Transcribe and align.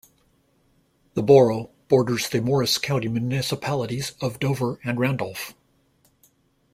The 1.13 1.21
borough 1.21 1.69
borders 1.87 2.27
the 2.27 2.41
Morris 2.41 2.79
County 2.79 3.07
municipalities 3.07 4.13
of 4.19 4.39
Dover 4.39 4.79
and 4.83 4.99
Randolph. 4.99 5.53